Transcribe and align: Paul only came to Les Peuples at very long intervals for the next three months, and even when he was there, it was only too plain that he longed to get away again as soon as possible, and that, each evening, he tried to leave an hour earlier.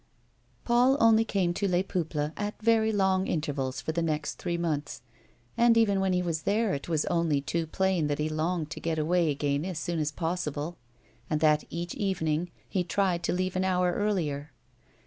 Paul 0.63 0.97
only 0.99 1.23
came 1.23 1.53
to 1.53 1.67
Les 1.67 1.83
Peuples 1.83 2.31
at 2.35 2.59
very 2.59 2.91
long 2.91 3.27
intervals 3.27 3.81
for 3.81 3.91
the 3.91 4.01
next 4.01 4.39
three 4.39 4.57
months, 4.57 5.03
and 5.55 5.77
even 5.77 5.99
when 5.99 6.11
he 6.11 6.23
was 6.23 6.41
there, 6.41 6.73
it 6.73 6.89
was 6.89 7.05
only 7.05 7.39
too 7.39 7.67
plain 7.67 8.07
that 8.07 8.17
he 8.17 8.27
longed 8.27 8.71
to 8.71 8.79
get 8.79 8.97
away 8.97 9.29
again 9.29 9.63
as 9.63 9.77
soon 9.77 9.99
as 9.99 10.11
possible, 10.11 10.79
and 11.29 11.39
that, 11.39 11.65
each 11.69 11.93
evening, 11.93 12.49
he 12.67 12.83
tried 12.83 13.21
to 13.21 13.31
leave 13.31 13.55
an 13.55 13.63
hour 13.63 13.91
earlier. 13.93 14.51